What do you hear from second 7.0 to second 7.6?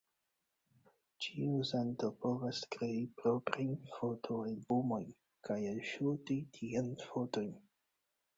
fotojn.